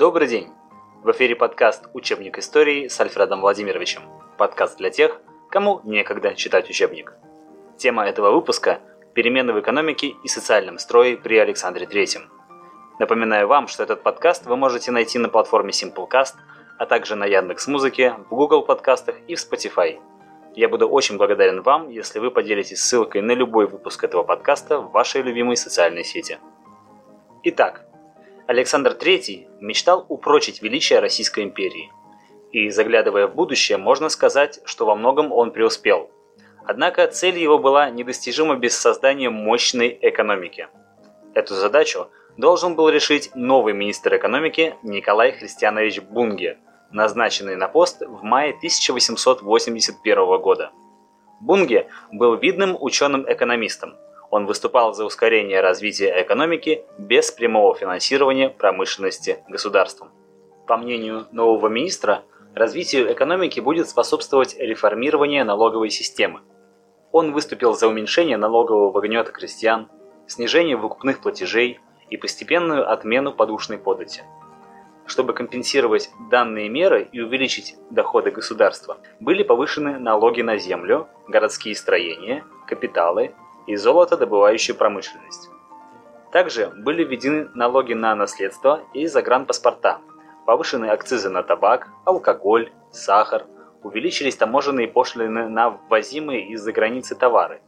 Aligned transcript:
Добрый 0.00 0.28
день! 0.28 0.48
В 1.02 1.10
эфире 1.10 1.36
подкаст 1.36 1.84
«Учебник 1.92 2.38
истории» 2.38 2.88
с 2.88 2.98
Альфредом 2.98 3.42
Владимировичем. 3.42 4.00
Подкаст 4.38 4.78
для 4.78 4.88
тех, 4.88 5.20
кому 5.50 5.82
некогда 5.84 6.34
читать 6.34 6.70
учебник. 6.70 7.12
Тема 7.76 8.06
этого 8.06 8.30
выпуска– 8.30 8.80
перемены 9.14 9.52
в 9.52 9.60
экономике 9.60 10.14
и 10.24 10.26
социальном 10.26 10.78
строе 10.78 11.18
при 11.18 11.36
Александре 11.36 11.84
III. 11.84 12.20
Напоминаю 12.98 13.46
вам, 13.46 13.68
что 13.68 13.82
этот 13.82 14.02
подкаст 14.02 14.46
вы 14.46 14.56
можете 14.56 14.90
найти 14.90 15.18
на 15.18 15.28
платформе 15.28 15.72
Simplecast, 15.72 16.36
а 16.78 16.86
также 16.86 17.14
на 17.14 17.26
Яндекс.Музыке, 17.26 18.14
в 18.30 18.34
Google 18.34 18.62
подкастах 18.62 19.16
и 19.28 19.34
в 19.34 19.38
Spotify. 19.38 20.00
Я 20.54 20.70
буду 20.70 20.88
очень 20.88 21.18
благодарен 21.18 21.60
вам, 21.60 21.90
если 21.90 22.20
вы 22.20 22.30
поделитесь 22.30 22.82
ссылкой 22.82 23.20
на 23.20 23.32
любой 23.32 23.66
выпуск 23.66 24.02
этого 24.02 24.22
подкаста 24.22 24.78
в 24.78 24.92
вашей 24.92 25.20
любимой 25.20 25.58
социальной 25.58 26.04
сети. 26.04 26.38
Итак, 27.42 27.84
Александр 28.50 28.96
III 29.00 29.46
мечтал 29.60 30.04
упрочить 30.08 30.60
величие 30.60 30.98
Российской 30.98 31.44
империи. 31.44 31.92
И 32.50 32.68
заглядывая 32.70 33.28
в 33.28 33.34
будущее, 33.36 33.78
можно 33.78 34.08
сказать, 34.08 34.58
что 34.64 34.86
во 34.86 34.96
многом 34.96 35.30
он 35.30 35.52
преуспел. 35.52 36.10
Однако 36.64 37.06
цель 37.06 37.38
его 37.38 37.60
была 37.60 37.90
недостижима 37.90 38.56
без 38.56 38.76
создания 38.76 39.30
мощной 39.30 39.96
экономики. 40.02 40.66
Эту 41.32 41.54
задачу 41.54 42.08
должен 42.36 42.74
был 42.74 42.88
решить 42.88 43.30
новый 43.36 43.72
министр 43.72 44.16
экономики 44.16 44.74
Николай 44.82 45.30
Христианович 45.30 46.00
Бунге, 46.00 46.58
назначенный 46.90 47.54
на 47.54 47.68
пост 47.68 48.02
в 48.02 48.24
мае 48.24 48.50
1881 48.50 50.40
года. 50.40 50.72
Бунге 51.40 51.86
был 52.10 52.34
видным 52.34 52.76
ученым-экономистом. 52.80 53.94
Он 54.30 54.46
выступал 54.46 54.94
за 54.94 55.04
ускорение 55.04 55.60
развития 55.60 56.22
экономики 56.22 56.84
без 56.98 57.30
прямого 57.32 57.74
финансирования 57.74 58.48
промышленности 58.48 59.42
государством. 59.48 60.10
По 60.66 60.76
мнению 60.76 61.26
нового 61.32 61.68
министра, 61.68 62.22
развитию 62.54 63.12
экономики 63.12 63.58
будет 63.58 63.88
способствовать 63.88 64.56
реформирование 64.58 65.42
налоговой 65.42 65.90
системы. 65.90 66.40
Он 67.10 67.32
выступил 67.32 67.74
за 67.74 67.88
уменьшение 67.88 68.36
налогового 68.36 69.00
гнета 69.00 69.32
крестьян, 69.32 69.88
снижение 70.28 70.76
выкупных 70.76 71.20
платежей, 71.20 71.80
и 72.10 72.16
постепенную 72.16 72.90
отмену 72.90 73.32
подушной 73.32 73.78
подати. 73.78 74.22
Чтобы 75.06 75.32
компенсировать 75.32 76.10
данные 76.30 76.68
меры 76.68 77.08
и 77.10 77.20
увеличить 77.20 77.76
доходы 77.90 78.30
государства, 78.30 78.98
были 79.18 79.42
повышены 79.42 79.98
налоги 79.98 80.42
на 80.42 80.56
землю, 80.56 81.08
городские 81.26 81.74
строения, 81.74 82.44
капиталы 82.66 83.32
и 83.70 83.76
золотодобывающую 83.76 84.76
промышленность. 84.76 85.48
Также 86.32 86.68
были 86.76 87.04
введены 87.04 87.48
налоги 87.54 87.94
на 87.94 88.14
наследство 88.14 88.82
и 88.94 89.06
загранпаспорта, 89.06 89.98
повышены 90.46 90.86
акцизы 90.86 91.28
на 91.28 91.42
табак, 91.42 91.88
алкоголь, 92.04 92.70
сахар, 92.92 93.46
увеличились 93.82 94.36
таможенные 94.36 94.88
пошлины 94.88 95.48
на 95.48 95.70
ввозимые 95.70 96.48
из-за 96.50 96.72
границы 96.72 97.14
товары. 97.14 97.60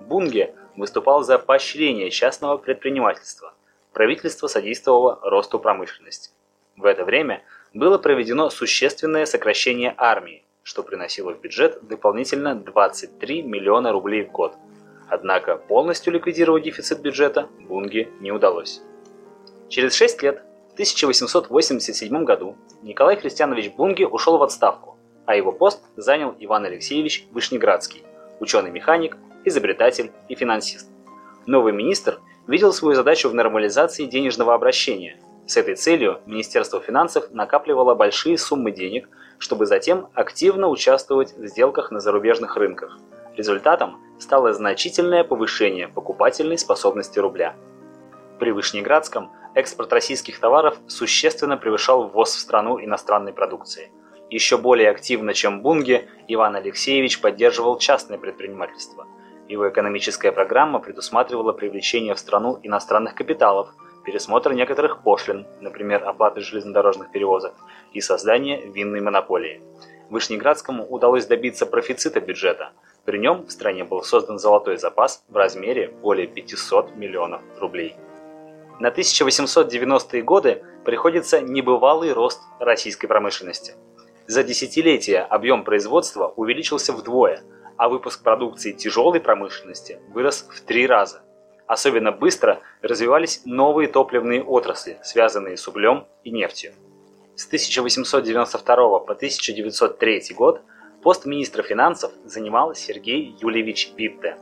Бунге 0.00 0.54
выступал 0.76 1.22
за 1.22 1.38
поощрение 1.38 2.10
частного 2.10 2.56
предпринимательства– 2.56 3.54
правительство 3.92 4.46
содействовало 4.46 5.18
росту 5.22 5.58
промышленности. 5.58 6.30
В 6.76 6.84
это 6.84 7.04
время 7.04 7.42
было 7.74 7.98
проведено 7.98 8.50
существенное 8.50 9.26
сокращение 9.26 9.94
армии, 9.96 10.44
что 10.62 10.82
приносило 10.82 11.32
в 11.34 11.40
бюджет 11.40 11.86
дополнительно 11.86 12.54
23 12.54 13.42
миллиона 13.42 13.92
рублей 13.92 14.24
в 14.24 14.30
год. 14.30 14.54
Однако 15.10 15.56
полностью 15.56 16.12
ликвидировать 16.12 16.62
дефицит 16.62 17.00
бюджета 17.00 17.48
Бунге 17.58 18.08
не 18.20 18.30
удалось. 18.30 18.80
Через 19.68 19.94
6 19.94 20.22
лет, 20.22 20.42
в 20.70 20.72
1887 20.74 22.24
году, 22.24 22.56
Николай 22.82 23.16
Христианович 23.16 23.72
Бунге 23.72 24.06
ушел 24.06 24.38
в 24.38 24.42
отставку, 24.42 24.96
а 25.26 25.34
его 25.34 25.50
пост 25.50 25.82
занял 25.96 26.34
Иван 26.38 26.64
Алексеевич 26.64 27.26
Вышнеградский, 27.32 28.04
ученый-механик, 28.38 29.16
изобретатель 29.44 30.12
и 30.28 30.36
финансист. 30.36 30.88
Новый 31.44 31.72
министр 31.72 32.20
видел 32.46 32.72
свою 32.72 32.94
задачу 32.94 33.28
в 33.28 33.34
нормализации 33.34 34.04
денежного 34.04 34.54
обращения. 34.54 35.18
С 35.46 35.56
этой 35.56 35.74
целью 35.74 36.20
Министерство 36.26 36.80
финансов 36.80 37.32
накапливало 37.32 37.96
большие 37.96 38.38
суммы 38.38 38.70
денег, 38.70 39.08
чтобы 39.38 39.66
затем 39.66 40.06
активно 40.14 40.68
участвовать 40.68 41.36
в 41.36 41.46
сделках 41.46 41.90
на 41.90 41.98
зарубежных 41.98 42.56
рынках. 42.56 42.96
Результатом 43.36 44.00
стало 44.18 44.52
значительное 44.52 45.24
повышение 45.24 45.88
покупательной 45.88 46.58
способности 46.58 47.18
рубля. 47.18 47.56
При 48.38 48.52
Вышнеградском 48.52 49.30
экспорт 49.54 49.92
российских 49.92 50.40
товаров 50.40 50.76
существенно 50.86 51.56
превышал 51.56 52.08
ввоз 52.08 52.34
в 52.34 52.38
страну 52.38 52.82
иностранной 52.82 53.32
продукции. 53.32 53.90
Еще 54.30 54.56
более 54.58 54.90
активно, 54.90 55.34
чем 55.34 55.62
Бунге, 55.62 56.08
Иван 56.28 56.56
Алексеевич 56.56 57.20
поддерживал 57.20 57.78
частное 57.78 58.18
предпринимательство– 58.18 59.06
его 59.50 59.68
экономическая 59.68 60.30
программа 60.30 60.78
предусматривала 60.78 61.52
привлечение 61.52 62.14
в 62.14 62.20
страну 62.20 62.60
иностранных 62.62 63.16
капиталов, 63.16 63.74
пересмотр 64.04 64.52
некоторых 64.52 65.02
пошлин, 65.02 65.44
например, 65.60 66.04
оплаты 66.06 66.40
железнодорожных 66.40 67.10
перевозок, 67.10 67.54
и 67.92 68.00
создание 68.00 68.64
винной 68.64 69.00
монополии. 69.00 69.60
Вышнеградскому 70.08 70.86
удалось 70.86 71.26
добиться 71.26 71.66
профицита 71.66 72.20
бюджета. 72.20 72.70
При 73.04 73.18
нем 73.18 73.46
в 73.46 73.50
стране 73.50 73.84
был 73.84 74.02
создан 74.02 74.38
золотой 74.38 74.76
запас 74.76 75.24
в 75.28 75.36
размере 75.36 75.88
более 75.88 76.26
500 76.26 76.96
миллионов 76.96 77.42
рублей. 77.58 77.96
На 78.78 78.88
1890-е 78.88 80.22
годы 80.22 80.62
приходится 80.84 81.40
небывалый 81.40 82.12
рост 82.12 82.40
российской 82.58 83.06
промышленности. 83.06 83.74
За 84.26 84.42
десятилетия 84.42 85.20
объем 85.20 85.64
производства 85.64 86.32
увеличился 86.36 86.92
вдвое– 86.92 87.42
а 87.80 87.88
выпуск 87.88 88.22
продукции 88.22 88.72
тяжелой 88.72 89.20
промышленности 89.20 90.00
вырос 90.12 90.46
в 90.50 90.60
три 90.60 90.86
раза. 90.86 91.22
Особенно 91.66 92.12
быстро 92.12 92.60
развивались 92.82 93.40
новые 93.46 93.88
топливные 93.88 94.44
отрасли, 94.44 94.98
связанные 95.02 95.56
с 95.56 95.66
углем 95.66 96.06
и 96.22 96.30
нефтью. 96.30 96.74
С 97.36 97.46
1892 97.46 98.76
по 98.76 99.12
1903 99.14 100.34
год 100.36 100.60
пост 101.02 101.24
министра 101.24 101.62
финансов 101.62 102.12
занимал 102.24 102.74
Сергей 102.74 103.34
Юльевич 103.40 103.92
Витте. 103.96 104.36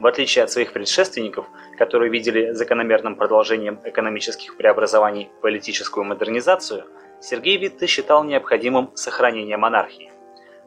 В 0.00 0.06
отличие 0.06 0.44
от 0.44 0.50
своих 0.50 0.72
предшественников, 0.72 1.46
которые 1.76 2.10
видели 2.10 2.52
закономерным 2.52 3.16
продолжением 3.16 3.80
экономических 3.84 4.56
преобразований 4.56 5.28
политическую 5.42 6.04
модернизацию, 6.04 6.84
Сергей 7.20 7.56
Витте 7.58 7.86
считал 7.86 8.22
необходимым 8.24 8.92
сохранение 8.94 9.56
монархии. 9.56 10.12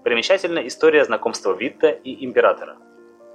Примечательна 0.03 0.68
история 0.68 1.06
знакомства 1.06 1.56
Витта 1.56 1.90
и 1.90 2.25
императора. 2.25 2.78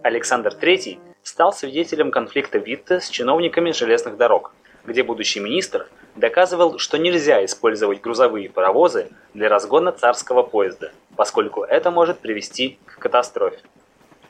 Александр 0.03 0.53
III 0.61 0.99
стал 1.23 1.53
свидетелем 1.53 2.11
конфликта 2.11 2.59
Витта 2.59 3.01
с 3.01 3.09
чиновниками 3.09 3.73
железных 3.73 4.17
дорог, 4.17 4.53
где 4.85 5.03
будущий 5.03 5.41
министр 5.41 5.89
доказывал, 6.17 6.79
что 6.79 6.99
нельзя 6.99 7.45
использовать 7.45 8.01
грузовые 8.01 8.51
паровозы 8.51 9.11
для 9.35 9.49
разгона 9.49 9.93
царского 9.93 10.43
поезда, 10.43 10.93
поскольку 11.17 11.63
это 11.63 11.91
может 11.91 12.19
привести 12.19 12.79
к 12.87 12.99
катастрофе. 12.99 13.59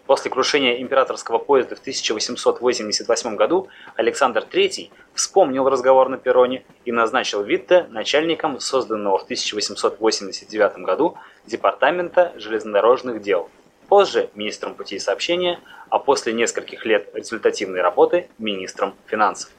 После 0.07 0.31
крушения 0.31 0.81
императорского 0.81 1.39
поезда 1.39 1.75
в 1.75 1.81
1888 1.81 3.35
году 3.35 3.69
Александр 3.97 4.45
III 4.49 4.91
вспомнил 5.15 5.69
разговор 5.69 6.09
на 6.09 6.17
перроне 6.17 6.65
и 6.85 6.93
назначил 6.93 7.43
Витте 7.43 7.87
начальником 7.91 8.61
созданного 8.61 9.19
в 9.19 9.25
1889 9.25 10.79
году 10.79 11.17
Департамента 11.45 12.33
железнодорожных 12.37 13.21
дел, 13.21 13.51
позже 13.89 14.31
министром 14.35 14.75
путей 14.75 15.01
сообщения, 15.01 15.59
а 15.91 15.99
после 15.99 16.33
нескольких 16.33 16.87
лет 16.87 17.09
результативной 17.13 17.81
работы 17.81 18.29
министром 18.39 18.95
финансов. 19.07 19.51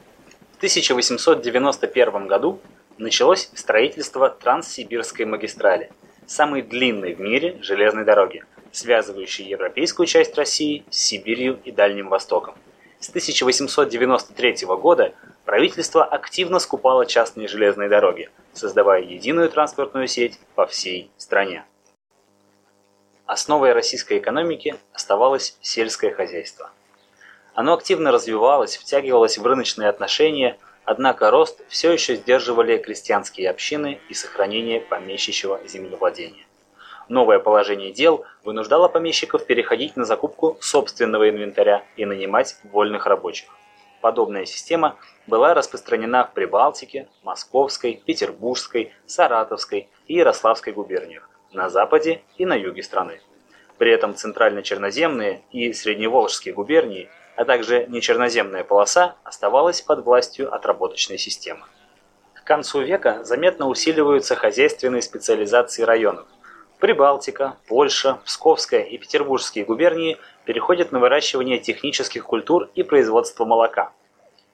В 0.57 0.59
1891 0.59 2.25
году 2.25 2.59
началось 2.97 3.51
строительство 3.53 4.27
Транссибирской 4.27 5.23
магистрали, 5.23 5.91
самой 6.25 6.63
длинной 6.63 7.13
в 7.13 7.19
мире 7.19 7.59
железной 7.61 8.05
дороги, 8.05 8.43
связывающей 8.71 9.45
европейскую 9.45 10.07
часть 10.07 10.35
России 10.35 10.83
с 10.89 10.97
Сибирью 10.97 11.59
и 11.63 11.71
Дальним 11.71 12.09
Востоком. 12.09 12.55
С 12.99 13.09
1893 13.09 14.65
года 14.81 15.13
правительство 15.45 16.03
активно 16.03 16.57
скупало 16.57 17.05
частные 17.05 17.47
железные 17.47 17.87
дороги, 17.87 18.31
создавая 18.53 19.03
единую 19.03 19.51
транспортную 19.51 20.07
сеть 20.07 20.39
по 20.55 20.65
всей 20.65 21.11
стране. 21.17 21.65
Основой 23.27 23.73
российской 23.73 24.17
экономики 24.17 24.75
оставалось 24.91 25.55
сельское 25.61 26.11
хозяйство. 26.11 26.71
Оно 27.57 27.73
активно 27.73 28.11
развивалось, 28.11 28.77
втягивалось 28.77 29.39
в 29.39 29.43
рыночные 29.43 29.89
отношения, 29.89 30.59
однако 30.85 31.31
рост 31.31 31.59
все 31.69 31.91
еще 31.91 32.15
сдерживали 32.15 32.77
крестьянские 32.77 33.49
общины 33.49 33.99
и 34.09 34.13
сохранение 34.13 34.79
помещичьего 34.79 35.59
землевладения. 35.65 36.45
Новое 37.09 37.39
положение 37.39 37.91
дел 37.91 38.25
вынуждало 38.43 38.89
помещиков 38.89 39.47
переходить 39.47 39.97
на 39.97 40.05
закупку 40.05 40.59
собственного 40.61 41.31
инвентаря 41.31 41.83
и 41.95 42.05
нанимать 42.05 42.57
вольных 42.61 43.07
рабочих. 43.07 43.49
Подобная 44.01 44.45
система 44.45 44.95
была 45.25 45.55
распространена 45.55 46.25
в 46.25 46.33
Прибалтике, 46.33 47.07
Московской, 47.23 47.99
Петербургской, 48.05 48.93
Саратовской 49.07 49.89
и 50.05 50.13
Ярославской 50.13 50.73
губерниях, 50.73 51.27
на 51.53 51.69
западе 51.69 52.21
и 52.37 52.45
на 52.45 52.53
юге 52.53 52.83
страны. 52.83 53.19
При 53.79 53.89
этом 53.89 54.13
центрально-черноземные 54.13 55.41
и 55.51 55.73
средневолжские 55.73 56.53
губернии, 56.53 57.09
а 57.37 57.45
также 57.45 57.85
нечерноземная 57.87 58.63
полоса 58.63 59.15
оставалась 59.23 59.81
под 59.81 60.03
властью 60.03 60.53
отработочной 60.53 61.17
системы. 61.17 61.61
К 62.33 62.43
концу 62.43 62.81
века 62.81 63.23
заметно 63.23 63.67
усиливаются 63.67 64.35
хозяйственные 64.35 65.01
специализации 65.01 65.83
районов. 65.83 66.25
Прибалтика, 66.79 67.57
Польша, 67.67 68.19
Псковская 68.25 68.81
и 68.81 68.97
Петербургские 68.97 69.65
губернии 69.65 70.17
переходят 70.45 70.91
на 70.91 70.99
выращивание 70.99 71.59
технических 71.59 72.25
культур 72.25 72.69
и 72.75 72.83
производство 72.83 73.45
молока. 73.45 73.91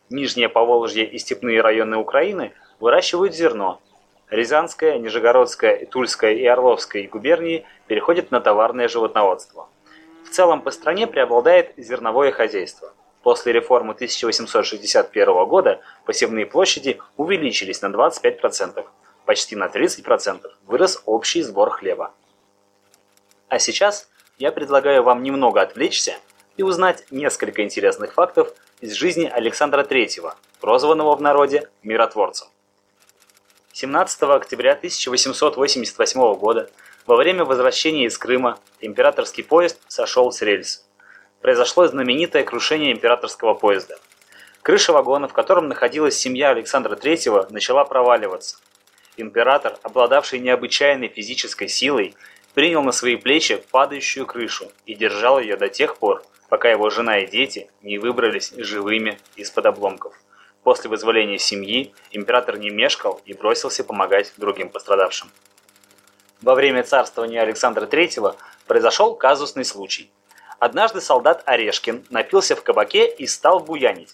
Нижнее 0.10 0.50
Поволжье 0.50 1.06
и 1.06 1.18
степные 1.18 1.62
районы 1.62 1.98
Украины 1.98 2.54
выращивают 2.80 3.34
зерно, 3.34 3.82
Рязанская, 4.34 4.98
Нижегородская, 4.98 5.86
Тульская 5.86 6.34
и 6.34 6.44
Орловская 6.46 7.08
губернии 7.08 7.66
переходят 7.86 8.32
на 8.32 8.42
товарное 8.42 8.88
животноводство. 8.88 9.70
В 10.26 10.30
целом 10.30 10.62
по 10.62 10.72
стране 10.72 11.08
преобладает 11.08 11.74
зерновое 11.78 12.32
хозяйство. 12.32 12.94
После 13.24 13.54
реформы 13.54 13.94
1861 13.94 15.46
года 15.46 15.82
посевные 16.06 16.46
площади 16.46 17.00
увеличились 17.18 17.82
на 17.82 17.88
25%. 17.88 18.86
Почти 19.26 19.56
на 19.56 19.68
30% 19.68 20.42
вырос 20.66 21.02
общий 21.06 21.42
сбор 21.42 21.70
хлеба. 21.70 22.14
А 23.48 23.60
сейчас 23.60 24.10
я 24.38 24.52
предлагаю 24.52 25.04
вам 25.04 25.24
немного 25.24 25.62
отвлечься 25.62 26.16
и 26.58 26.64
узнать 26.64 27.06
несколько 27.12 27.64
интересных 27.64 28.14
фактов 28.14 28.54
из 28.82 28.94
жизни 28.94 29.26
Александра 29.26 29.84
III, 29.84 30.34
прозванного 30.60 31.16
в 31.16 31.22
народе 31.22 31.70
миротворцем. 31.84 32.48
17 33.72 34.24
октября 34.24 34.74
1888 34.74 36.34
года 36.36 36.70
во 37.06 37.16
время 37.16 37.44
возвращения 37.44 38.06
из 38.06 38.18
Крыма 38.18 38.60
императорский 38.80 39.44
поезд 39.44 39.80
сошел 39.88 40.32
с 40.32 40.42
рельс. 40.42 40.88
Произошло 41.42 41.88
знаменитое 41.88 42.44
крушение 42.44 42.94
императорского 42.94 43.54
поезда. 43.54 43.98
Крыша 44.62 44.94
вагона, 44.94 45.28
в 45.28 45.34
котором 45.34 45.68
находилась 45.68 46.16
семья 46.16 46.52
Александра 46.52 46.96
III, 46.96 47.52
начала 47.52 47.84
проваливаться. 47.84 48.58
Император, 49.18 49.78
обладавший 49.84 50.40
необычайной 50.40 51.10
физической 51.10 51.68
силой, 51.68 52.16
принял 52.54 52.82
на 52.82 52.94
свои 52.94 53.18
плечи 53.18 53.62
падающую 53.72 54.26
крышу 54.26 54.72
и 54.86 54.96
держал 54.96 55.40
ее 55.40 55.58
до 55.58 55.68
тех 55.68 55.98
пор, 55.98 56.24
пока 56.48 56.70
его 56.70 56.90
жена 56.90 57.20
и 57.20 57.28
дети 57.28 57.70
не 57.82 57.98
выбрались 57.98 58.54
живыми 58.56 59.20
из-под 59.36 59.66
обломков. 59.66 60.14
После 60.64 60.90
вызволения 60.90 61.38
семьи 61.38 61.94
император 62.12 62.58
не 62.58 62.70
мешкал 62.70 63.20
и 63.26 63.34
бросился 63.34 63.84
помогать 63.84 64.34
другим 64.38 64.70
пострадавшим. 64.70 65.30
Во 66.44 66.56
время 66.56 66.84
царствования 66.84 67.42
Александра 67.42 67.86
III 67.86 68.36
произошел 68.68 69.16
казусный 69.16 69.64
случай. 69.64 70.12
Однажды 70.60 71.00
солдат 71.00 71.42
Орешкин 71.46 72.06
напился 72.10 72.58
в 72.58 72.64
кабаке 72.64 73.08
и 73.08 73.28
стал 73.28 73.62
буянить. 73.62 74.14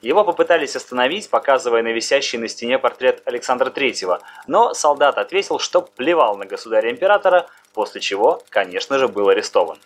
Его 0.00 0.24
попытались 0.24 0.74
остановить, 0.74 1.28
показывая 1.28 1.82
на 1.82 1.88
висящий 1.92 2.38
на 2.38 2.48
стене 2.48 2.78
портрет 2.78 3.20
Александра 3.26 3.68
III, 3.68 4.20
но 4.46 4.72
солдат 4.72 5.18
ответил, 5.18 5.58
что 5.58 5.82
плевал 5.82 6.38
на 6.38 6.46
государя-императора, 6.46 7.46
после 7.74 8.00
чего, 8.00 8.42
конечно 8.48 8.98
же, 8.98 9.08
был 9.08 9.28
арестован. 9.28 9.78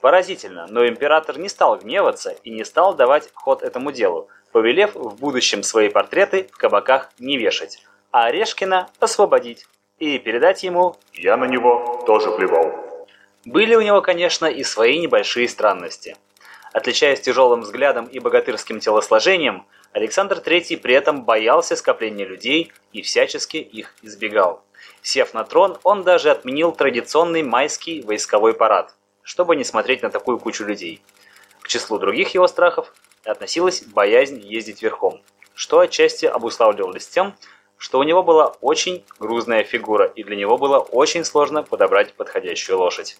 Поразительно, 0.00 0.66
но 0.70 0.86
император 0.86 1.38
не 1.38 1.50
стал 1.50 1.76
гневаться 1.76 2.30
и 2.42 2.50
не 2.50 2.64
стал 2.64 2.94
давать 2.94 3.28
ход 3.34 3.62
этому 3.62 3.92
делу, 3.92 4.28
повелев 4.50 4.94
в 4.94 5.20
будущем 5.20 5.62
свои 5.62 5.90
портреты 5.90 6.48
в 6.50 6.56
кабаках 6.56 7.10
не 7.18 7.36
вешать, 7.36 7.84
а 8.12 8.24
Орешкина 8.24 8.88
освободить 8.98 9.66
и 10.02 10.18
передать 10.18 10.64
ему 10.64 10.96
«Я 11.12 11.36
на 11.36 11.44
него 11.44 12.02
тоже 12.04 12.32
плевал». 12.32 12.74
Были 13.44 13.76
у 13.76 13.80
него, 13.80 14.02
конечно, 14.02 14.46
и 14.46 14.64
свои 14.64 14.98
небольшие 14.98 15.48
странности. 15.48 16.16
Отличаясь 16.72 17.20
тяжелым 17.20 17.60
взглядом 17.60 18.06
и 18.06 18.18
богатырским 18.18 18.80
телосложением, 18.80 19.64
Александр 19.92 20.38
III 20.44 20.78
при 20.78 20.94
этом 20.94 21.24
боялся 21.24 21.76
скопления 21.76 22.26
людей 22.26 22.72
и 22.92 23.02
всячески 23.02 23.58
их 23.58 23.94
избегал. 24.02 24.64
Сев 25.02 25.34
на 25.34 25.44
трон, 25.44 25.78
он 25.84 26.02
даже 26.02 26.32
отменил 26.32 26.72
традиционный 26.72 27.44
майский 27.44 28.02
войсковой 28.02 28.54
парад, 28.54 28.96
чтобы 29.22 29.54
не 29.54 29.62
смотреть 29.62 30.02
на 30.02 30.10
такую 30.10 30.40
кучу 30.40 30.64
людей. 30.64 31.00
К 31.60 31.68
числу 31.68 32.00
других 32.00 32.34
его 32.34 32.48
страхов 32.48 32.92
относилась 33.24 33.84
боязнь 33.84 34.40
ездить 34.40 34.82
верхом, 34.82 35.22
что 35.54 35.78
отчасти 35.78 36.26
обуславливалось 36.26 37.06
тем, 37.06 37.36
что 37.82 37.98
у 37.98 38.04
него 38.04 38.22
была 38.22 38.54
очень 38.60 39.04
грузная 39.18 39.64
фигура 39.64 40.06
и 40.06 40.22
для 40.22 40.36
него 40.36 40.56
было 40.56 40.78
очень 40.78 41.24
сложно 41.24 41.64
подобрать 41.64 42.14
подходящую 42.14 42.78
лошадь. 42.78 43.18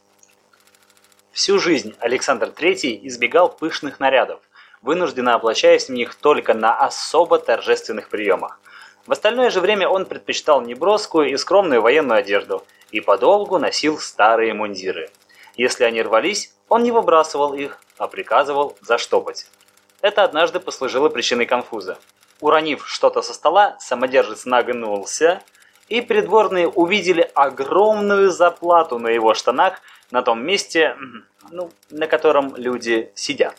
Всю 1.33 1.59
жизнь 1.59 1.97
Александр 1.99 2.51
III 2.51 3.01
избегал 3.03 3.49
пышных 3.49 3.99
нарядов, 3.99 4.39
вынужденно 4.81 5.35
облачаясь 5.35 5.89
в 5.89 5.93
них 5.93 6.15
только 6.15 6.55
на 6.55 6.79
особо 6.79 7.41
торжественных 7.41 8.09
приемах. 8.09 8.61
В 9.05 9.11
остальное 9.11 9.51
же 9.51 9.61
время 9.61 9.89
он 9.89 10.07
предпочитал 10.07 10.61
неброскую 10.63 11.29
и 11.29 11.37
скромную 11.37 11.83
военную 11.83 12.21
одежду 12.21 12.65
и 12.93 13.01
подолгу 13.01 13.59
носил 13.59 13.99
старые 13.99 14.55
мундиры. 14.55 15.11
Если 15.57 15.83
они 15.83 16.03
рвались, 16.03 16.55
он 16.69 16.85
не 16.85 16.93
выбрасывал 16.93 17.55
их, 17.55 17.81
а 17.99 18.07
приказывал 18.07 18.79
заштопать. 18.81 19.47
Это 20.03 20.23
однажды 20.23 20.61
послужило 20.61 21.09
причиной 21.09 21.47
конфуза. 21.47 21.99
Уронив 22.43 22.89
что-то 22.89 23.23
со 23.23 23.35
стола, 23.35 23.77
самодержец 23.79 24.47
нагнулся, 24.47 25.43
и 25.89 26.01
придворные 26.01 26.69
увидели 26.69 27.31
огромную 27.35 28.33
заплату 28.33 28.99
на 28.99 29.09
его 29.09 29.33
штанах 29.33 29.81
на 30.11 30.23
том 30.23 30.45
месте, 30.45 30.97
ну, 31.53 31.71
на 31.91 32.09
котором 32.09 32.57
люди 32.57 33.13
сидят. 33.15 33.55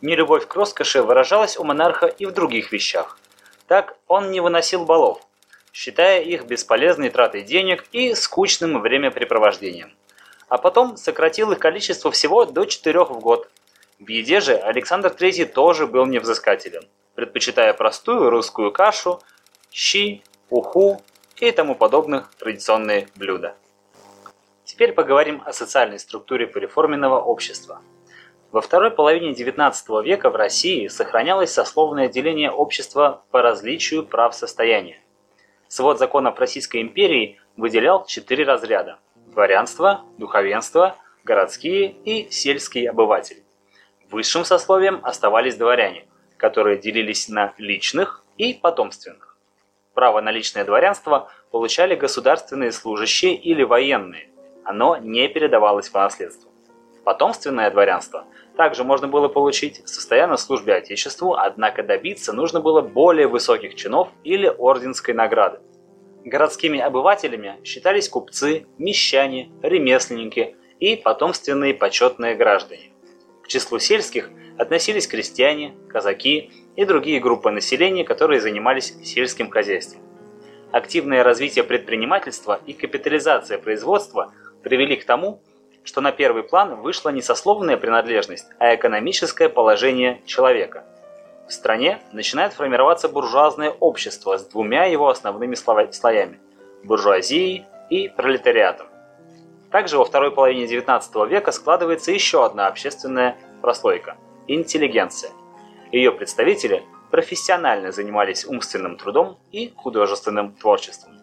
Нелюбовь 0.00 0.46
к 0.46 0.54
роскоши 0.54 1.02
выражалась 1.02 1.58
у 1.58 1.64
монарха 1.64 2.06
и 2.06 2.24
в 2.24 2.32
других 2.32 2.72
вещах. 2.72 3.18
Так 3.66 3.94
он 4.06 4.30
не 4.30 4.40
выносил 4.40 4.86
балов, 4.86 5.20
считая 5.70 6.22
их 6.22 6.46
бесполезной 6.46 7.10
тратой 7.10 7.42
денег 7.42 7.84
и 7.92 8.14
скучным 8.14 8.80
времяпрепровождением. 8.80 9.92
А 10.48 10.56
потом 10.56 10.96
сократил 10.96 11.52
их 11.52 11.58
количество 11.58 12.10
всего 12.10 12.46
до 12.46 12.64
четырех 12.64 13.10
в 13.10 13.18
год, 13.18 13.50
в 13.98 14.08
еде 14.08 14.40
же 14.40 14.54
Александр 14.54 15.10
III 15.10 15.44
тоже 15.44 15.86
был 15.86 16.06
невзыскателен, 16.06 16.88
предпочитая 17.20 17.74
простую 17.74 18.30
русскую 18.30 18.72
кашу, 18.72 19.20
щи, 19.70 20.22
уху 20.48 21.02
и 21.36 21.50
тому 21.50 21.74
подобных 21.74 22.34
традиционные 22.38 23.08
блюда. 23.14 23.56
Теперь 24.64 24.92
поговорим 24.92 25.42
о 25.44 25.52
социальной 25.52 25.98
структуре 25.98 26.46
переформенного 26.46 27.20
общества. 27.20 27.82
Во 28.52 28.62
второй 28.62 28.90
половине 28.90 29.32
XIX 29.32 30.02
века 30.02 30.30
в 30.30 30.36
России 30.36 30.88
сохранялось 30.88 31.52
сословное 31.52 32.08
деление 32.08 32.50
общества 32.50 33.22
по 33.30 33.42
различию 33.42 34.06
прав 34.06 34.34
состояния. 34.34 34.98
Свод 35.68 35.98
законов 35.98 36.38
Российской 36.38 36.80
империи 36.80 37.38
выделял 37.54 38.06
четыре 38.06 38.44
разряда– 38.44 38.98
дворянство, 39.26 40.06
духовенство, 40.16 40.96
городские 41.24 41.90
и 41.90 42.30
сельские 42.30 42.88
обыватели. 42.88 43.44
Высшим 44.10 44.46
сословием 44.46 45.00
оставались 45.02 45.56
дворяне, 45.56 46.06
которые 46.40 46.78
делились 46.78 47.28
на 47.28 47.52
личных 47.58 48.24
и 48.38 48.54
потомственных. 48.54 49.36
Право 49.94 50.20
на 50.20 50.30
личное 50.30 50.64
дворянство 50.64 51.30
получали 51.50 51.94
государственные 51.94 52.72
служащие 52.72 53.34
или 53.34 53.62
военные. 53.62 54.28
Оно 54.64 54.96
не 54.96 55.28
передавалось 55.28 55.90
по 55.90 56.00
наследству. 56.00 56.50
Потомственное 57.04 57.70
дворянство 57.70 58.24
также 58.56 58.84
можно 58.84 59.08
было 59.08 59.28
получить, 59.28 59.82
состоя 59.86 60.26
на 60.26 60.36
службе 60.36 60.74
Отечеству, 60.74 61.34
однако 61.34 61.82
добиться 61.82 62.32
нужно 62.32 62.60
было 62.60 62.80
более 62.80 63.26
высоких 63.26 63.74
чинов 63.74 64.08
или 64.24 64.46
орденской 64.46 65.14
награды. 65.14 65.60
Городскими 66.24 66.78
обывателями 66.78 67.58
считались 67.64 68.08
купцы, 68.08 68.66
мещане, 68.78 69.50
ремесленники 69.62 70.56
и 70.78 70.96
потомственные 70.96 71.74
почетные 71.74 72.34
граждане 72.34 72.90
числу 73.50 73.78
сельских 73.78 74.30
относились 74.56 75.06
крестьяне, 75.06 75.74
казаки 75.88 76.52
и 76.76 76.84
другие 76.84 77.20
группы 77.20 77.50
населения, 77.50 78.04
которые 78.04 78.40
занимались 78.40 78.94
сельским 79.02 79.50
хозяйством. 79.50 80.02
Активное 80.72 81.24
развитие 81.24 81.64
предпринимательства 81.64 82.60
и 82.66 82.72
капитализация 82.72 83.58
производства 83.58 84.32
привели 84.62 84.96
к 84.96 85.04
тому, 85.04 85.42
что 85.82 86.00
на 86.00 86.12
первый 86.12 86.44
план 86.44 86.80
вышла 86.80 87.10
не 87.10 87.22
сословная 87.22 87.76
принадлежность, 87.76 88.46
а 88.58 88.74
экономическое 88.74 89.48
положение 89.48 90.22
человека. 90.26 90.84
В 91.48 91.52
стране 91.52 91.98
начинает 92.12 92.52
формироваться 92.52 93.08
буржуазное 93.08 93.70
общество 93.70 94.38
с 94.38 94.46
двумя 94.46 94.84
его 94.84 95.08
основными 95.08 95.56
слоями– 95.56 96.38
буржуазией 96.84 97.64
и 97.88 98.08
пролетариатом. 98.08 98.89
Также 99.70 99.98
во 99.98 100.04
второй 100.04 100.32
половине 100.32 100.64
XIX 100.64 101.28
века 101.28 101.52
складывается 101.52 102.10
еще 102.10 102.44
одна 102.44 102.66
общественная 102.66 103.36
прослойка– 103.62 104.16
интеллигенция. 104.48 105.30
Ее 105.92 106.12
представители 106.12 106.84
профессионально 107.10 107.92
занимались 107.92 108.44
умственным 108.44 108.96
трудом 108.96 109.38
и 109.52 109.72
художественным 109.76 110.54
творчеством. 110.54 111.18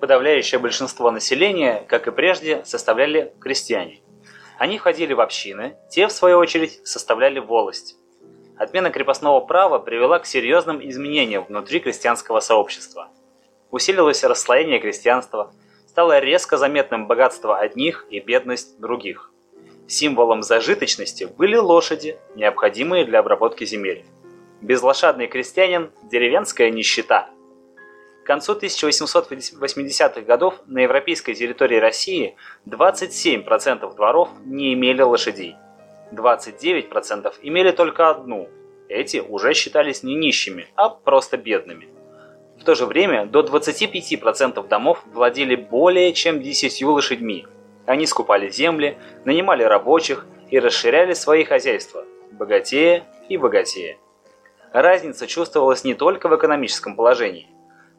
Подавляющее 0.00 0.58
большинство 0.58 1.10
населения, 1.10 1.84
как 1.88 2.06
и 2.08 2.10
прежде, 2.10 2.64
составляли 2.64 3.32
крестьяне. 3.40 4.00
Они 4.58 4.78
входили 4.78 5.12
в 5.12 5.20
общины, 5.20 5.76
те, 5.90 6.06
в 6.06 6.12
свою 6.12 6.38
очередь, 6.38 6.80
составляли 6.86 7.38
волость. 7.38 7.96
Отмена 8.58 8.90
крепостного 8.90 9.40
права 9.40 9.78
привела 9.78 10.18
к 10.18 10.26
серьезным 10.26 10.86
изменениям 10.86 11.44
внутри 11.44 11.80
крестьянского 11.80 12.40
сообщества. 12.40 13.08
Усилилось 13.70 14.24
расслоение 14.24 14.78
крестьянства, 14.78 15.52
стало 15.96 16.18
резко 16.18 16.58
заметным 16.58 17.06
богатство 17.06 17.56
одних 17.56 18.04
и 18.10 18.20
бедность 18.20 18.78
других. 18.78 19.30
Символом 19.88 20.42
зажиточности 20.42 21.24
были 21.24 21.56
лошади, 21.56 22.18
необходимые 22.34 23.06
для 23.06 23.20
обработки 23.20 23.64
земель. 23.64 24.04
Безлошадный 24.60 25.26
крестьянин– 25.26 25.90
деревенская 26.02 26.70
нищета. 26.70 27.30
К 28.22 28.26
концу 28.26 28.58
1880-х 28.58 30.20
годов 30.20 30.60
на 30.66 30.80
европейской 30.80 31.32
территории 31.32 31.78
России 31.78 32.36
27% 32.66 33.96
дворов 33.96 34.28
не 34.44 34.74
имели 34.74 35.00
лошадей. 35.00 35.56
29% 36.12 37.32
имели 37.40 37.70
только 37.70 38.10
одну. 38.10 38.50
Эти 38.90 39.24
уже 39.26 39.54
считались 39.54 40.02
не 40.02 40.14
нищими, 40.14 40.68
а 40.74 40.90
просто 40.90 41.38
бедными. 41.38 41.95
То 42.66 42.74
же 42.74 42.84
время 42.86 43.26
до 43.26 43.42
25% 43.42 44.66
домов 44.66 45.00
владели 45.12 45.54
более 45.54 46.12
чем 46.12 46.42
10 46.42 46.82
лошадьми. 46.82 47.46
Они 47.86 48.06
скупали 48.06 48.48
земли, 48.48 48.98
нанимали 49.24 49.62
рабочих 49.62 50.26
и 50.50 50.58
расширяли 50.58 51.12
свои 51.12 51.44
хозяйства, 51.44 52.04
богатее 52.32 53.04
и 53.28 53.36
богатее. 53.36 53.98
Разница 54.72 55.28
чувствовалась 55.28 55.84
не 55.84 55.94
только 55.94 56.28
в 56.28 56.34
экономическом 56.34 56.96
положении. 56.96 57.46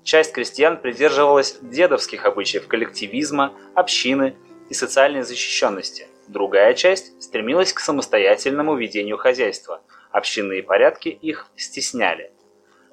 Часть 0.04 0.34
крестьян 0.34 0.76
придерживалась 0.76 1.60
дедовских 1.62 2.26
обычаев 2.26 2.68
коллективизма, 2.68 3.54
общины 3.74 4.36
и 4.70 4.74
социальной 4.74 5.22
защищенности. 5.22 6.10
Другая 6.28 6.74
часть 6.74 7.24
стремилась 7.24 7.72
к 7.72 7.80
самостоятельному 7.80 8.76
ведению 8.76 9.16
хозяйства. 9.16 9.82
Общинные 10.12 10.62
порядки 10.62 11.08
их 11.08 11.48
стесняли. 11.56 12.34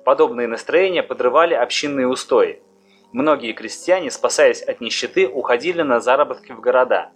Подобные 0.04 0.46
настроения 0.46 1.02
подрывали 1.02 1.54
общинные 1.54 2.06
устои. 2.06 2.60
Многие 3.12 3.52
крестьяне, 3.52 4.10
спасаясь 4.10 4.62
от 4.62 4.80
нищеты, 4.80 5.26
уходили 5.26 5.82
на 5.82 6.00
заработки 6.00 6.52
в 6.52 6.60
города. 6.60 7.10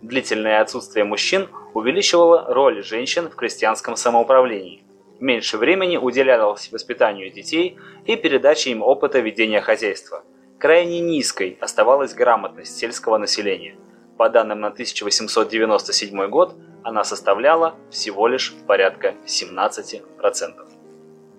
Длительное 0.00 0.60
отсутствие 0.60 1.04
мужчин 1.04 1.48
увеличивало 1.74 2.46
роль 2.48 2.82
женщин 2.82 3.28
в 3.28 3.34
крестьянском 3.34 3.96
самоуправлении. 3.96 4.84
Меньше 5.20 5.58
времени 5.58 5.96
уделялось 5.96 6.72
воспитанию 6.72 7.30
детей 7.30 7.78
и 8.06 8.16
передаче 8.16 8.70
им 8.70 8.82
опыта 8.82 9.20
ведения 9.20 9.60
хозяйства. 9.60 10.24
Крайне 10.58 11.00
низкой 11.00 11.58
оставалась 11.60 12.14
грамотность 12.14 12.76
сельского 12.76 13.18
населения. 13.18 13.76
По 14.16 14.30
данным 14.30 14.60
на 14.60 14.68
1897 14.68 16.28
год, 16.28 16.54
она 16.82 17.04
составляла 17.04 17.74
всего 17.90 18.28
лишь 18.28 18.54
порядка 18.66 19.14
17%. 19.26 20.73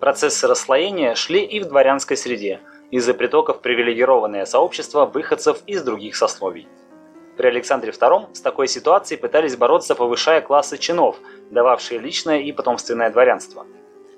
Процессы 0.05 0.45
расслоения 0.45 1.15
шли 1.15 1.43
и 1.43 1.59
в 1.59 1.65
дворянской 1.65 2.15
среде, 2.15 2.59
из-за 2.91 3.15
притоков 3.15 3.61
привилегированное 3.61 4.45
сообщество 4.45 5.07
выходцев 5.07 5.63
из 5.65 5.81
других 5.81 6.15
сословий. 6.15 6.67
При 7.37 7.47
Александре 7.47 7.91
II 7.91 8.35
с 8.35 8.39
такой 8.39 8.67
ситуацией 8.67 9.19
пытались 9.19 9.55
бороться, 9.55 9.95
повышая 9.95 10.41
классы 10.41 10.77
чинов, 10.77 11.15
дававшие 11.49 11.99
личное 11.99 12.41
и 12.41 12.51
потомственное 12.51 13.09
дворянство. 13.09 13.65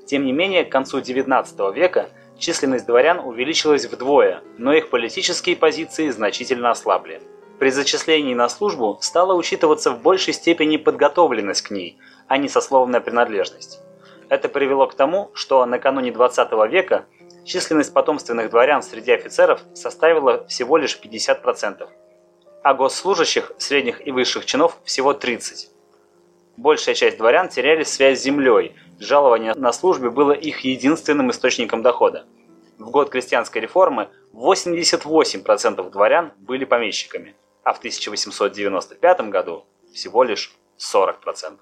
Тем 0.05 0.25
не 0.25 0.33
менее, 0.33 0.65
к 0.65 0.71
концу 0.73 0.99
XIX 0.99 1.73
века 1.73 2.09
численность 2.37 2.85
дворян 2.85 3.19
увеличилась 3.19 3.85
вдвое, 3.85 4.41
но 4.57 4.73
их 4.73 4.89
политические 4.89 5.55
позиции 5.55 6.09
значительно 6.09 6.71
ослабли. 6.71 7.21
При 7.59 7.69
зачислении 7.69 8.33
на 8.33 8.49
службу 8.49 8.97
стала 8.99 9.35
учитываться 9.35 9.91
в 9.91 10.01
большей 10.01 10.33
степени 10.33 10.75
подготовленность 10.75 11.61
к 11.61 11.71
ней, 11.71 11.97
а 12.27 12.37
не 12.37 12.49
сословная 12.49 12.99
принадлежность. 12.99 13.86
Это 14.29 14.49
привело 14.49 14.87
к 14.87 14.95
тому, 14.95 15.31
что 15.33 15.65
накануне 15.65 16.11
20 16.11 16.51
века 16.69 17.05
численность 17.45 17.93
потомственных 17.93 18.49
дворян 18.49 18.83
среди 18.83 19.11
офицеров 19.11 19.61
составила 19.73 20.45
всего 20.47 20.77
лишь 20.77 20.99
50%, 21.01 21.87
а 22.63 22.73
госслужащих 22.73 23.53
средних 23.57 24.05
и 24.05 24.11
высших 24.11 24.45
чинов 24.45 24.77
всего 24.83 25.13
30%. 25.13 25.69
Большая 26.57 26.95
часть 26.95 27.17
дворян 27.17 27.49
теряли 27.49 27.83
связь 27.83 28.19
с 28.19 28.23
землей, 28.23 28.75
жалование 28.99 29.53
на 29.53 29.71
службе 29.71 30.09
было 30.09 30.31
их 30.31 30.61
единственным 30.61 31.29
источником 31.29 31.83
дохода. 31.83 32.25
В 32.79 32.89
год 32.89 33.09
крестьянской 33.09 33.61
реформы 33.61 34.09
88% 34.33 35.89
дворян 35.91 36.31
были 36.37 36.65
помещиками, 36.65 37.35
а 37.63 37.73
в 37.73 37.77
1895 37.77 39.21
году 39.29 39.65
всего 39.93 40.23
лишь 40.23 40.55
40%. 40.79 41.59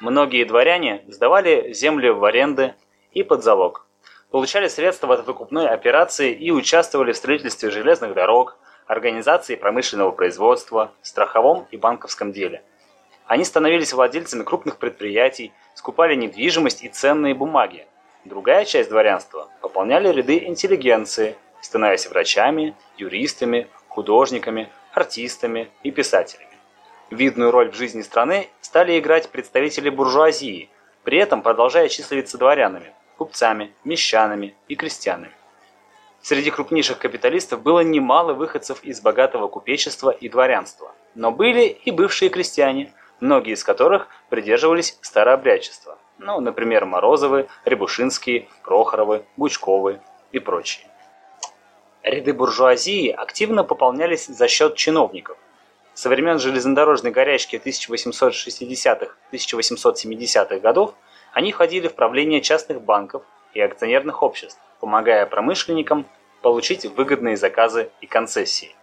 Многие 0.00 0.44
дворяне 0.44 1.04
сдавали 1.08 1.72
земли 1.72 2.08
в 2.08 2.24
аренды 2.24 2.74
и 3.12 3.22
под 3.22 3.44
залог, 3.44 3.86
получали 4.30 4.66
средства 4.66 5.14
от 5.14 5.26
выкупной 5.26 5.68
операции 5.68 6.32
и 6.32 6.50
участвовали 6.50 7.12
в 7.12 7.16
строительстве 7.16 7.70
железных 7.70 8.14
дорог, 8.14 8.56
организации 8.86 9.54
промышленного 9.54 10.10
производства, 10.10 10.92
страховом 11.00 11.66
и 11.70 11.76
банковском 11.76 12.32
деле. 12.32 12.62
Они 13.26 13.44
становились 13.44 13.92
владельцами 13.92 14.42
крупных 14.42 14.78
предприятий, 14.78 15.52
скупали 15.74 16.14
недвижимость 16.16 16.82
и 16.82 16.88
ценные 16.88 17.34
бумаги. 17.34 17.86
Другая 18.24 18.64
часть 18.64 18.90
дворянства 18.90 19.48
пополняли 19.60 20.08
ряды 20.08 20.44
интеллигенции, 20.44 21.36
становясь 21.60 22.08
врачами, 22.08 22.76
юристами, 22.98 23.68
художниками, 23.88 24.68
артистами 24.92 25.70
и 25.82 25.90
писателями. 25.90 26.53
Видную 27.10 27.50
роль 27.50 27.70
в 27.70 27.74
жизни 27.74 28.02
страны 28.02 28.48
стали 28.60 28.98
играть 28.98 29.28
представители 29.28 29.90
буржуазии, 29.90 30.70
при 31.02 31.18
этом 31.18 31.42
продолжая 31.42 31.88
числиться 31.88 32.38
дворянами, 32.38 32.92
купцами, 33.18 33.72
мещанами 33.84 34.54
и 34.68 34.74
крестьянами. 34.74 35.32
Среди 36.22 36.50
крупнейших 36.50 36.98
капиталистов 36.98 37.62
было 37.62 37.80
немало 37.80 38.32
выходцев 38.32 38.82
из 38.82 39.02
богатого 39.02 39.48
купечества 39.48 40.10
и 40.10 40.30
дворянства, 40.30 40.94
но 41.14 41.30
были 41.30 41.66
и 41.66 41.90
бывшие 41.90 42.30
крестьяне, 42.30 42.94
многие 43.20 43.52
из 43.52 43.62
которых 43.62 44.08
придерживались 44.30 44.98
старообрядчества, 45.02 45.98
ну, 46.18 46.40
например, 46.40 46.86
Морозовы, 46.86 47.48
Рябушинские, 47.66 48.48
Прохоровы, 48.62 49.24
Гучковы 49.36 50.00
и 50.32 50.38
прочие. 50.38 50.86
Ряды 52.02 52.32
буржуазии 52.32 53.10
активно 53.10 53.64
пополнялись 53.64 54.26
за 54.26 54.48
счет 54.48 54.76
чиновников, 54.76 55.36
со 55.94 56.08
времен 56.08 56.38
железнодорожной 56.38 57.10
горячки 57.12 57.60
1860-1870-х 57.64 60.58
годов 60.58 60.94
они 61.32 61.52
входили 61.52 61.88
в 61.88 61.94
правление 61.94 62.40
частных 62.40 62.82
банков 62.82 63.22
и 63.54 63.60
акционерных 63.60 64.22
обществ, 64.22 64.60
помогая 64.80 65.26
промышленникам 65.26 66.06
получить 66.42 66.84
выгодные 66.84 67.36
заказы 67.36 67.90
и 68.00 68.06
концессии. 68.06 68.74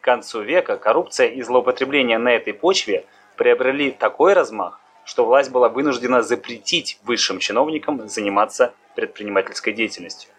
К 0.00 0.04
концу 0.04 0.42
века 0.42 0.78
коррупция 0.78 1.28
и 1.28 1.42
злоупотребление 1.42 2.18
на 2.18 2.30
этой 2.30 2.54
почве 2.54 3.04
приобрели 3.36 3.90
такой 3.90 4.32
размах, 4.32 4.80
что 5.04 5.24
власть 5.24 5.50
была 5.50 5.68
вынуждена 5.68 6.22
запретить 6.22 6.98
высшим 7.04 7.38
чиновникам 7.38 8.08
заниматься 8.08 8.74
предпринимательской 8.96 9.72
деятельностью. 9.72 10.30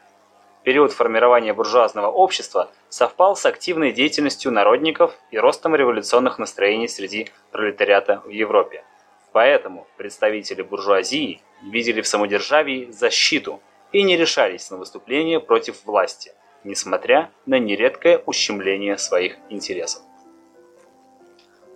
Период 0.69 0.93
формирования 0.93 1.51
буржуазного 1.51 2.11
общества 2.11 2.69
совпал 2.89 3.35
с 3.35 3.43
активной 3.47 3.91
деятельностью 3.91 4.51
народников 4.51 5.15
и 5.31 5.39
ростом 5.39 5.75
революционных 5.75 6.37
настроений 6.37 6.87
среди 6.87 7.31
пролетариата 7.51 8.21
в 8.23 8.29
Европе. 8.29 8.83
Поэтому 9.31 9.87
представители 9.97 10.61
буржуазии 10.61 11.41
видели 11.63 12.01
в 12.01 12.07
самодержавии 12.07 12.91
защиту 12.91 13.63
и 13.91 14.03
не 14.03 14.15
решались 14.15 14.69
на 14.69 14.77
выступление 14.77 15.39
против 15.39 15.83
власти, 15.85 16.33
несмотря 16.63 17.31
на 17.47 17.57
нередкое 17.57 18.19
ущемление 18.27 18.99
своих 18.99 19.37
интересов. 19.49 20.03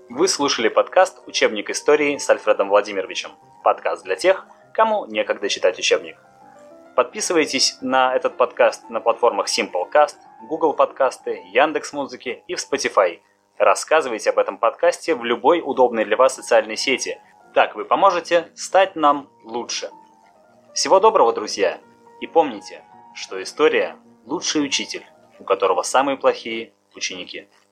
Вы 0.07 0.27
слушали 0.27 0.67
подкаст 0.67 1.23
«Учебник 1.25 1.71
истории» 1.71 2.19
с 2.19 2.29
Альфредом 2.29 2.69
Владимировичем. 2.69 3.31
Подкаст 3.63 4.03
для 4.03 4.15
тех, 4.15 4.45
кому 4.71 5.07
некогда 5.07 5.49
читать 5.49 5.79
учебник. 5.79 6.15
Подписывайтесь 6.95 7.77
на 7.81 8.15
этот 8.15 8.37
подкаст 8.37 8.87
на 8.87 8.99
платформах 8.99 9.47
Simplecast, 9.47 10.15
Google 10.47 10.73
подкасты, 10.73 11.41
Яндекс.Музыки 11.51 12.43
и 12.47 12.53
в 12.53 12.59
Spotify. 12.59 13.19
Рассказывайте 13.57 14.29
об 14.29 14.37
этом 14.37 14.59
подкасте 14.59 15.15
в 15.15 15.23
любой 15.25 15.63
удобной 15.65 16.05
для 16.05 16.15
вас 16.15 16.35
социальной 16.35 16.77
сети. 16.77 17.19
Так 17.55 17.75
вы 17.75 17.85
поможете 17.85 18.51
стать 18.53 18.95
нам 18.95 19.27
лучше. 19.43 19.89
Всего 20.75 20.99
доброго, 20.99 21.33
друзья! 21.33 21.79
И 22.21 22.27
помните, 22.27 22.83
что 23.15 23.41
история– 23.41 23.95
лучший 24.27 24.63
учитель, 24.63 25.05
у 25.39 25.43
которого 25.43 25.81
самые 25.81 26.17
плохие 26.17 26.73
ученики– 26.93 27.47